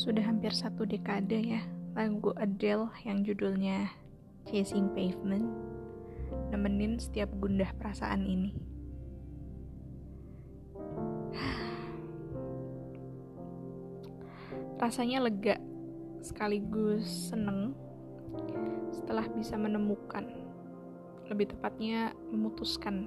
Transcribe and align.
Sudah 0.00 0.24
hampir 0.24 0.48
satu 0.56 0.88
dekade 0.88 1.44
ya 1.44 1.60
lagu 1.92 2.32
Adele 2.40 2.88
yang 3.04 3.20
judulnya 3.20 3.92
Chasing 4.48 4.88
Pavement 4.96 5.44
nemenin 6.48 6.96
setiap 6.96 7.28
gundah 7.36 7.68
perasaan 7.76 8.24
ini. 8.24 8.56
Rasanya 14.80 15.20
lega 15.20 15.60
sekaligus 16.24 17.28
seneng 17.28 17.76
setelah 18.96 19.28
bisa 19.36 19.60
menemukan, 19.60 20.24
lebih 21.28 21.52
tepatnya 21.52 22.16
memutuskan 22.32 23.04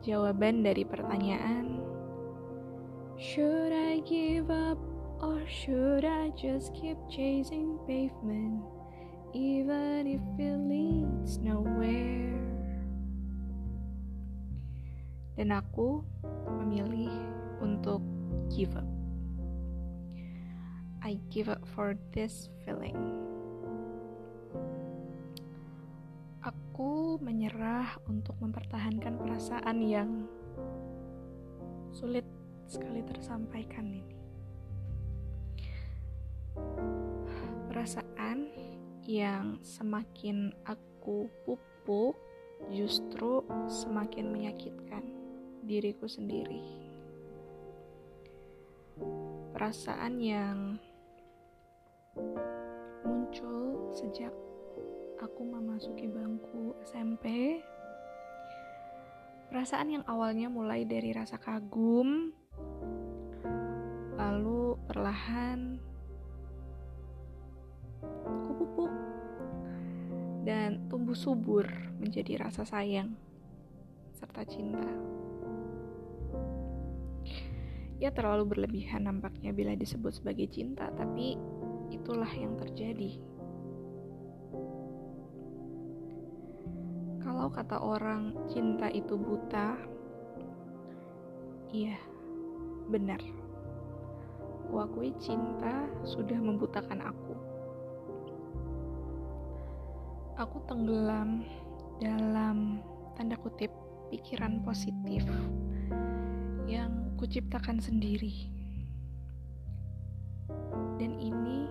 jawaban 0.00 0.64
dari 0.64 0.88
pertanyaan 0.88 1.84
Should 3.20 3.76
I 3.76 4.00
give 4.08 4.48
up 4.48 4.95
or 5.20 5.40
should 5.48 6.04
I 6.04 6.30
just 6.36 6.74
keep 6.74 6.96
chasing 7.08 7.78
pavement 7.86 8.60
even 9.32 10.06
if 10.06 10.24
it 10.36 10.58
leads 10.60 11.38
nowhere? 11.40 12.36
Dan 15.36 15.52
aku 15.52 16.00
memilih 16.60 17.12
untuk 17.60 18.00
give 18.48 18.72
up. 18.76 18.88
I 21.04 21.20
give 21.30 21.52
up 21.52 21.62
for 21.76 21.94
this 22.16 22.48
feeling. 22.64 22.96
Aku 26.42 27.20
menyerah 27.20 28.00
untuk 28.08 28.34
mempertahankan 28.42 29.14
perasaan 29.20 29.78
yang 29.84 30.10
sulit 31.94 32.26
sekali 32.66 33.06
tersampaikan 33.06 33.86
ini. 33.86 34.25
Perasaan 37.76 38.48
yang 39.04 39.60
semakin 39.60 40.48
aku 40.64 41.28
pupuk 41.44 42.16
justru 42.72 43.44
semakin 43.68 44.32
menyakitkan 44.32 45.04
diriku 45.60 46.08
sendiri. 46.08 46.64
Perasaan 49.52 50.16
yang 50.24 50.80
muncul 53.04 53.92
sejak 53.92 54.32
aku 55.20 55.44
memasuki 55.44 56.08
bangku 56.08 56.72
SMP. 56.80 57.60
Perasaan 59.52 60.00
yang 60.00 60.04
awalnya 60.08 60.48
mulai 60.48 60.88
dari 60.88 61.12
rasa 61.12 61.36
kagum, 61.36 62.32
lalu 64.16 64.80
perlahan 64.88 65.85
kupupuk 68.76 68.92
dan 70.44 70.84
tumbuh 70.92 71.16
subur 71.16 71.64
menjadi 71.96 72.44
rasa 72.44 72.68
sayang 72.68 73.16
serta 74.12 74.44
cinta. 74.44 74.84
Ya 77.96 78.12
terlalu 78.12 78.52
berlebihan 78.52 79.08
nampaknya 79.08 79.56
bila 79.56 79.72
disebut 79.72 80.20
sebagai 80.20 80.52
cinta, 80.52 80.92
tapi 80.92 81.40
itulah 81.88 82.28
yang 82.28 82.60
terjadi. 82.60 83.16
Kalau 87.24 87.48
kata 87.48 87.80
orang 87.80 88.36
cinta 88.52 88.92
itu 88.92 89.16
buta, 89.16 89.80
iya, 91.72 91.96
benar. 92.92 93.24
Kuakui 94.68 95.16
cinta 95.16 95.88
sudah 96.04 96.36
membutakan 96.36 97.00
aku. 97.00 97.45
Aku 100.36 100.60
tenggelam 100.68 101.48
dalam 101.96 102.84
tanda 103.16 103.40
kutip 103.40 103.72
pikiran 104.12 104.60
positif 104.60 105.24
yang 106.68 107.16
kuciptakan 107.16 107.80
sendiri. 107.80 108.52
Dan 111.00 111.16
ini 111.16 111.64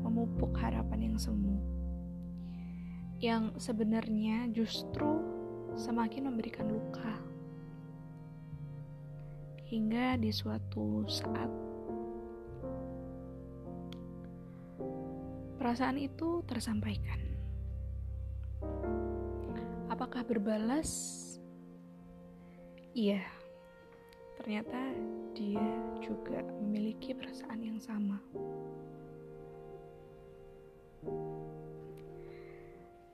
memupuk 0.00 0.56
harapan 0.56 1.12
yang 1.12 1.16
semu. 1.20 1.60
Yang 3.20 3.52
sebenarnya 3.60 4.48
justru 4.48 5.20
semakin 5.76 6.32
memberikan 6.32 6.72
luka. 6.72 7.20
Hingga 9.68 10.16
di 10.16 10.32
suatu 10.32 11.04
saat 11.04 11.52
perasaan 15.60 16.00
itu 16.00 16.40
tersampaikan. 16.48 17.25
Apakah 19.92 20.22
berbalas? 20.28 21.12
Iya, 22.96 23.20
ternyata 24.40 24.80
dia 25.36 25.68
juga 26.00 26.40
memiliki 26.64 27.12
perasaan 27.12 27.60
yang 27.60 27.80
sama. 27.80 28.16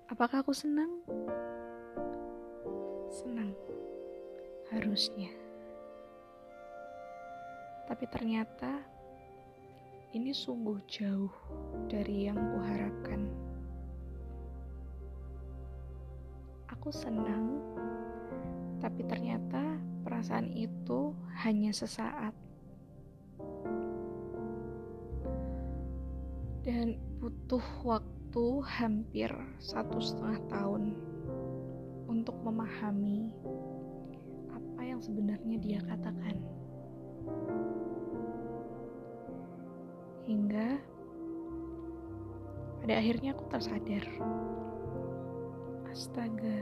Apakah 0.06 0.44
aku 0.46 0.54
senang? 0.54 1.02
Senang, 3.10 3.50
harusnya. 4.70 5.34
Tapi 7.90 8.04
ternyata 8.06 8.86
ini 10.12 10.30
sungguh 10.30 10.78
jauh 10.86 11.32
dari 11.88 12.28
yang 12.30 12.38
kuharapkan. 12.38 13.51
Aku 16.82 16.90
senang, 16.90 17.62
tapi 18.82 19.06
ternyata 19.06 19.78
perasaan 20.02 20.50
itu 20.50 21.14
hanya 21.46 21.70
sesaat. 21.70 22.34
Dan 26.66 26.98
butuh 27.22 27.62
waktu 27.86 28.46
hampir 28.66 29.30
satu 29.62 30.02
setengah 30.02 30.42
tahun 30.50 30.98
untuk 32.10 32.34
memahami 32.42 33.30
apa 34.50 34.82
yang 34.82 34.98
sebenarnya 34.98 35.62
dia 35.62 35.78
katakan. 35.86 36.34
Hingga 40.26 40.82
pada 42.82 42.94
akhirnya 42.98 43.38
aku 43.38 43.46
tersadar. 43.54 44.02
Astaga. 45.92 46.56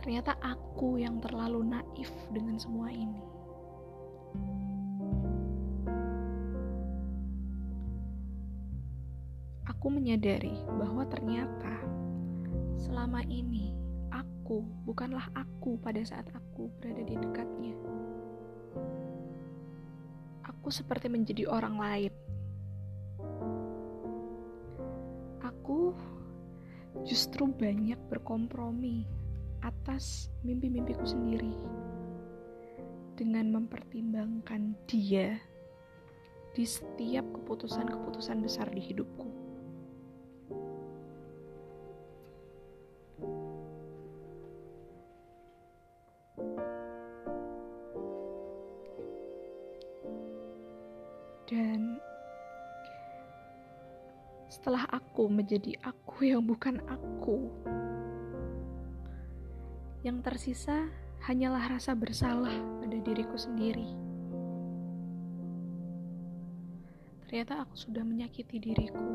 Ternyata 0.00 0.32
aku 0.40 0.96
yang 0.96 1.20
terlalu 1.20 1.60
naif 1.76 2.08
dengan 2.32 2.56
semua 2.56 2.88
ini. 2.88 3.20
Aku 9.68 9.92
menyadari 9.92 10.56
bahwa 10.72 11.04
ternyata 11.04 11.84
selama 12.80 13.20
ini 13.28 13.76
aku 14.08 14.64
bukanlah 14.88 15.28
aku 15.36 15.76
pada 15.76 16.00
saat 16.00 16.32
aku 16.32 16.72
berada 16.80 17.04
di 17.04 17.12
dekatnya. 17.12 17.76
Aku 20.48 20.72
seperti 20.72 21.12
menjadi 21.12 21.44
orang 21.44 21.76
lain. 21.76 22.25
Justru 27.16 27.48
banyak 27.48 27.96
berkompromi 28.12 29.08
atas 29.64 30.28
mimpi-mimpiku 30.44 31.00
sendiri 31.08 31.56
dengan 33.16 33.56
mempertimbangkan 33.56 34.76
dia 34.84 35.40
di 36.52 36.68
setiap 36.68 37.24
keputusan-keputusan 37.40 38.44
besar 38.44 38.68
di 38.68 38.84
hidupku. 38.84 39.32
Dan 51.48 51.96
setelah 54.56 54.88
aku 54.88 55.28
menjadi 55.28 55.76
aku 55.84 56.32
yang 56.32 56.40
bukan 56.40 56.80
aku, 56.88 57.52
yang 60.00 60.24
tersisa 60.24 60.88
hanyalah 61.28 61.76
rasa 61.76 61.92
bersalah 61.92 62.56
pada 62.80 62.96
diriku 63.04 63.36
sendiri. 63.36 63.84
Ternyata 67.28 67.68
aku 67.68 67.76
sudah 67.76 68.00
menyakiti 68.00 68.56
diriku. 68.56 69.08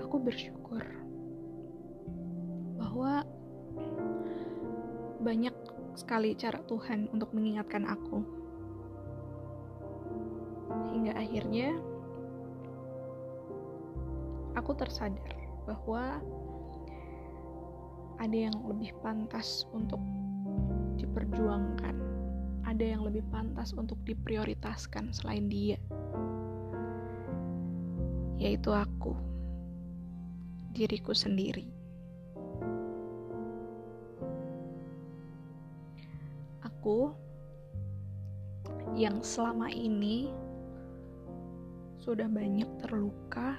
Aku 0.00 0.16
bersyukur 0.24 1.05
banyak 5.26 5.50
sekali 5.98 6.38
cara 6.38 6.62
Tuhan 6.70 7.10
untuk 7.10 7.34
mengingatkan 7.34 7.82
aku. 7.82 8.22
Hingga 10.94 11.18
akhirnya 11.18 11.74
aku 14.54 14.70
tersadar 14.78 15.34
bahwa 15.66 16.22
ada 18.22 18.38
yang 18.38 18.54
lebih 18.70 18.94
pantas 19.02 19.66
untuk 19.74 19.98
diperjuangkan, 20.94 21.96
ada 22.62 22.84
yang 22.86 23.02
lebih 23.02 23.26
pantas 23.34 23.74
untuk 23.74 23.98
diprioritaskan 24.06 25.10
selain 25.10 25.50
dia, 25.50 25.76
yaitu 28.38 28.70
aku, 28.70 29.12
diriku 30.70 31.12
sendiri. 31.12 31.75
Aku 36.86 37.10
yang 38.94 39.18
selama 39.18 39.66
ini 39.74 40.30
sudah 41.98 42.30
banyak 42.30 42.70
terluka, 42.78 43.58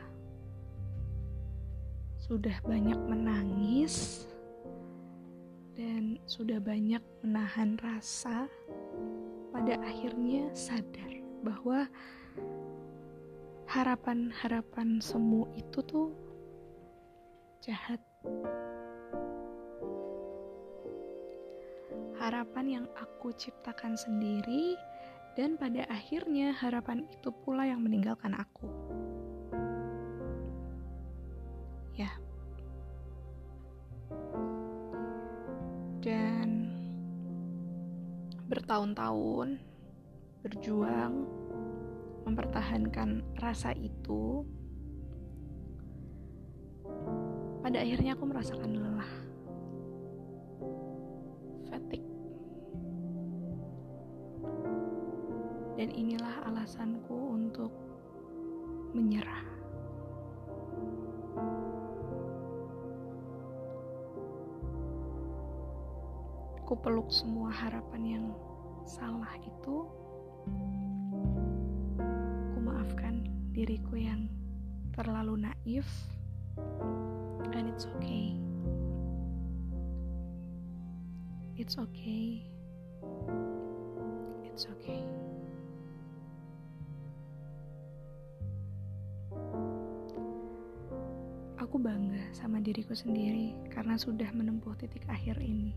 sudah 2.23 2.55
banyak 2.63 2.95
menangis, 2.95 4.23
dan 5.75 6.15
sudah 6.23 6.63
banyak 6.63 7.03
menahan 7.19 7.75
rasa, 7.83 8.47
pada 9.51 9.75
akhirnya 9.83 10.47
sadar 10.55 11.11
bahwa 11.43 11.83
harapan-harapan 13.67 15.03
semu 15.03 15.51
itu 15.51 15.83
tuh 15.83 16.15
jahat. 17.59 17.99
Harapan 22.17 22.65
yang 22.81 22.85
aku 22.97 23.33
ciptakan 23.33 23.97
sendiri, 23.97 24.77
dan 25.37 25.53
pada 25.55 25.85
akhirnya 25.89 26.53
harapan 26.53 27.05
itu 27.09 27.29
pula 27.45 27.65
yang 27.69 27.85
meninggalkan 27.85 28.33
aku. 28.33 28.69
Ya, 31.97 32.13
dan 36.01 36.71
bertahun-tahun 38.47 39.59
berjuang 40.45 41.13
mempertahankan 42.23 43.23
rasa 43.43 43.75
itu. 43.75 44.47
Pada 47.59 47.83
akhirnya 47.83 48.15
aku 48.15 48.23
merasakan 48.23 48.79
lelah, 48.79 49.11
Dan 55.77 55.93
inilah 55.93 56.41
alasanku 56.49 57.13
untuk 57.13 57.69
menyerah. 58.97 59.45
Ku 66.65 66.73
peluk 66.81 67.13
semua 67.13 67.53
harapan 67.53 68.01
yang 68.03 68.25
salah 68.89 69.37
itu. 69.39 69.85
Ku 72.51 72.57
maafkan 72.57 73.29
diriku 73.53 74.01
yang 74.01 74.25
terlalu 74.97 75.45
naif. 75.45 75.85
And 77.53 77.69
it's 77.69 77.85
okay. 78.01 78.33
It's 81.53 81.77
okay. 81.77 82.49
It's 84.41 84.65
okay. 84.65 85.05
Aku 91.57 91.81
bangga 91.83 92.31
sama 92.31 92.63
diriku 92.63 92.95
sendiri 92.95 93.51
karena 93.67 93.99
sudah 93.99 94.31
menempuh 94.31 94.71
titik 94.79 95.03
akhir 95.11 95.35
ini. 95.43 95.75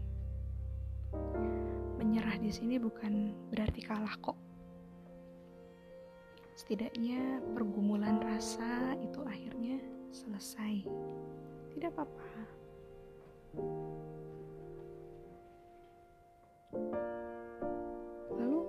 Menyerah 1.99 2.39
di 2.39 2.49
sini 2.55 2.79
bukan 2.79 3.35
berarti 3.51 3.83
kalah 3.83 4.15
kok. 4.23 4.39
Setidaknya 6.55 7.43
pergumulan 7.57 8.23
rasa 8.23 8.95
itu 9.03 9.19
akhirnya 9.27 9.83
selesai. 10.15 10.87
Tidak 11.75 11.91
apa-apa. 11.91 12.31
Lalu 18.37 18.61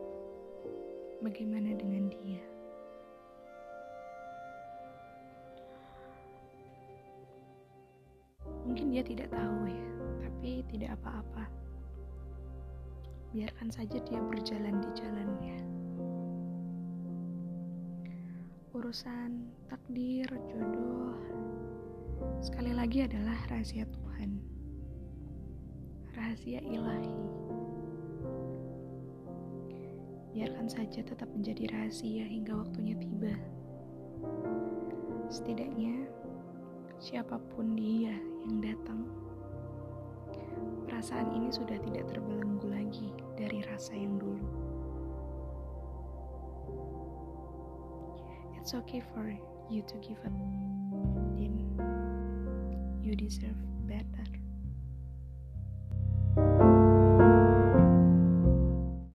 bagaimana 1.22 1.76
dengan 1.78 2.10
dia? 2.10 2.50
Dia 8.92 9.08
tidak 9.08 9.32
tahu 9.32 9.72
ya, 9.72 9.88
tapi 10.20 10.68
tidak 10.68 11.00
apa-apa. 11.00 11.48
Biarkan 13.32 13.72
saja 13.72 14.04
dia 14.04 14.20
berjalan 14.20 14.84
di 14.84 14.90
jalannya. 15.00 15.60
Urusan 18.76 19.48
takdir, 19.72 20.28
jodoh, 20.44 21.16
sekali 22.44 22.76
lagi 22.76 23.08
adalah 23.08 23.40
rahasia 23.48 23.88
Tuhan. 23.88 24.44
Rahasia 26.12 26.60
ilahi. 26.60 27.16
Biarkan 30.36 30.68
saja 30.68 31.00
tetap 31.00 31.32
menjadi 31.32 31.72
rahasia 31.72 32.28
hingga 32.28 32.60
waktunya 32.60 33.00
tiba. 33.00 33.40
Setidaknya, 35.32 36.12
siapa 37.00 37.40
pun 37.56 37.80
dia 37.80 38.31
yang 38.48 38.74
datang, 38.74 39.06
perasaan 40.90 41.30
ini 41.38 41.54
sudah 41.54 41.78
tidak 41.82 42.10
terbelenggu 42.10 42.68
lagi 42.70 43.10
dari 43.38 43.62
rasa 43.70 43.94
yang 43.94 44.18
dulu. 44.18 44.48
It's 48.58 48.74
okay 48.78 49.02
for 49.13 49.25
you 49.70 49.82
to 49.86 49.96
give 50.01 50.22
up, 50.25 50.34
Din. 51.34 51.65
You 53.01 53.18
deserve 53.18 53.58
better. 53.89 54.40